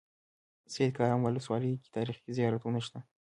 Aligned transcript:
سیدکرم 0.73 1.19
ولسوالۍ 1.23 1.71
کې 1.81 1.87
تاریخي 1.95 2.29
زيارتونه 2.37 2.79
شته. 2.85 2.99